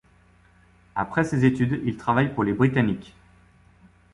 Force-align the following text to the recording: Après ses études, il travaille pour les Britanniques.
Après 0.95 1.23
ses 1.23 1.45
études, 1.45 1.79
il 1.85 1.95
travaille 1.95 2.33
pour 2.33 2.43
les 2.43 2.53
Britanniques. 2.53 3.13